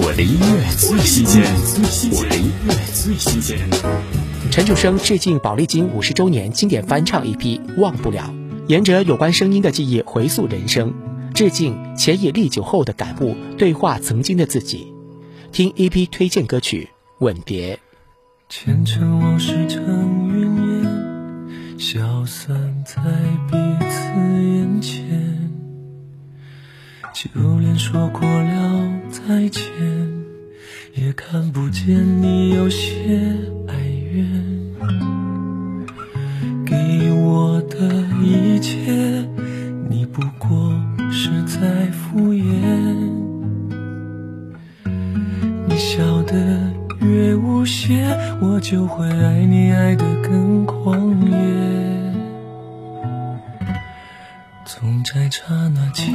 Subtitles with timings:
[0.00, 1.42] 我的音乐最新鲜，
[2.12, 3.58] 我的音乐最新鲜。
[4.48, 7.36] 陈楚生致敬宝丽金五十周年经典翻唱 EP
[7.80, 8.32] 《忘不了》，
[8.68, 10.94] 沿着有关声音的记忆回溯人生，
[11.34, 14.94] 致敬且以历久后的感悟，对话曾经的自己。
[15.50, 16.90] 听 EP 推荐歌曲
[17.24, 17.74] 《吻别》。
[18.48, 19.82] 前尘往事成
[20.32, 23.02] 云烟，消散在
[23.50, 23.56] 彼
[23.90, 25.57] 此眼前。
[27.20, 29.60] 就连说过了再见，
[30.94, 33.34] 也看不见你有些
[33.66, 33.74] 哀
[34.12, 34.24] 怨。
[36.64, 39.26] 给我的一切，
[39.90, 40.72] 你不过
[41.10, 42.46] 是在敷衍。
[45.66, 51.36] 你笑得越无邪，我就会爱你爱得更狂野。
[54.64, 56.14] 总在刹那间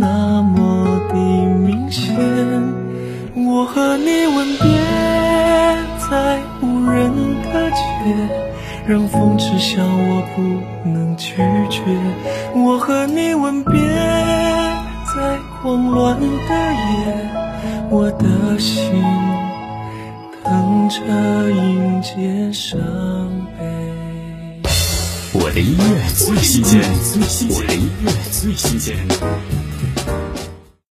[0.00, 2.16] 那么的明显。
[3.34, 4.64] 我和你吻别
[5.98, 7.12] 在无人
[7.52, 7.78] 的街，
[8.86, 11.34] 让风痴笑我不能拒
[11.68, 11.82] 绝。
[12.54, 13.72] 我和你吻别
[15.14, 17.28] 在慌乱的夜，
[17.90, 19.02] 我的心
[20.42, 20.96] 等着
[21.50, 22.80] 迎接伤
[23.58, 23.66] 悲。
[25.34, 26.80] 我的音乐最新鲜，
[27.50, 28.96] 我的音乐最新鲜。
[30.10, 30.39] Bye.